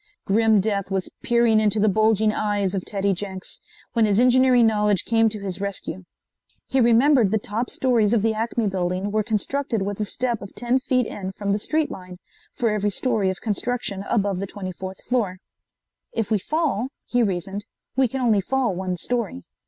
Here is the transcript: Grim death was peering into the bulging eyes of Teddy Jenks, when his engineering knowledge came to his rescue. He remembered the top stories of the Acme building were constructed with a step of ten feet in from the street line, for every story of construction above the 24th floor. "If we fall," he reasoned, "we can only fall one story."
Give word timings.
Grim 0.25 0.59
death 0.61 0.89
was 0.89 1.11
peering 1.21 1.59
into 1.59 1.79
the 1.79 1.87
bulging 1.87 2.33
eyes 2.33 2.73
of 2.73 2.83
Teddy 2.83 3.13
Jenks, 3.13 3.59
when 3.93 4.05
his 4.05 4.19
engineering 4.19 4.65
knowledge 4.65 5.05
came 5.05 5.29
to 5.29 5.39
his 5.41 5.61
rescue. 5.61 6.05
He 6.65 6.81
remembered 6.81 7.29
the 7.29 7.37
top 7.37 7.69
stories 7.69 8.11
of 8.11 8.23
the 8.23 8.33
Acme 8.33 8.65
building 8.65 9.11
were 9.11 9.21
constructed 9.21 9.83
with 9.83 9.99
a 9.99 10.05
step 10.05 10.41
of 10.41 10.55
ten 10.55 10.79
feet 10.79 11.05
in 11.05 11.31
from 11.33 11.51
the 11.51 11.59
street 11.59 11.91
line, 11.91 12.17
for 12.51 12.71
every 12.71 12.89
story 12.89 13.29
of 13.29 13.41
construction 13.41 14.03
above 14.09 14.39
the 14.39 14.47
24th 14.47 15.03
floor. 15.03 15.37
"If 16.13 16.31
we 16.31 16.39
fall," 16.39 16.87
he 17.05 17.21
reasoned, 17.21 17.63
"we 17.95 18.07
can 18.07 18.21
only 18.21 18.41
fall 18.41 18.73
one 18.73 18.97
story." 18.97 19.43